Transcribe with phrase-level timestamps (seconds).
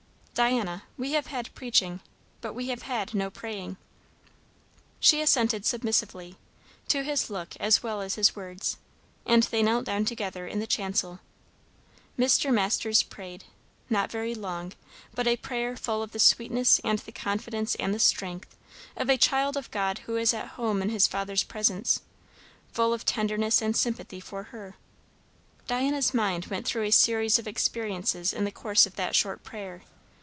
[0.33, 1.99] "Diana we have had preaching,
[2.39, 3.77] but we have had no praying."
[4.99, 6.35] She assented submissively,
[6.87, 8.77] to his look as well as his words,
[9.23, 11.19] and they knelt down together in the chancel.
[12.17, 12.51] Mr.
[12.51, 13.43] Masters prayed,
[13.87, 14.73] not very long,
[15.13, 18.55] but a prayer full of the sweetness and the confidence and the strength,
[18.95, 22.01] of a child of God who is at home in his Father's presence;
[22.71, 24.73] full of tenderness and sympathy for her.
[25.67, 29.83] Diana's mind went through a series of experiences in the course of that short prayer.